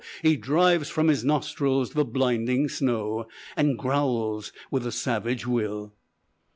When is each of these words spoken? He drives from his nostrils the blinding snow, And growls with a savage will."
He 0.23 0.35
drives 0.35 0.89
from 0.89 1.09
his 1.09 1.23
nostrils 1.23 1.91
the 1.91 2.03
blinding 2.03 2.69
snow, 2.69 3.27
And 3.55 3.77
growls 3.77 4.51
with 4.71 4.87
a 4.87 4.91
savage 4.91 5.45
will." 5.45 5.93